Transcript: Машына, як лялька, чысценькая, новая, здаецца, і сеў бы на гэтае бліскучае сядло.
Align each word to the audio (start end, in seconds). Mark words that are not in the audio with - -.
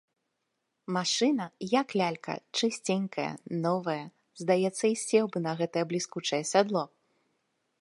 Машына, 0.95 1.45
як 1.81 1.87
лялька, 2.01 2.33
чысценькая, 2.59 3.27
новая, 3.67 4.01
здаецца, 4.43 4.83
і 4.93 4.99
сеў 5.05 5.25
бы 5.37 5.43
на 5.47 5.53
гэтае 5.61 5.85
бліскучае 5.93 6.41
сядло. 6.55 6.83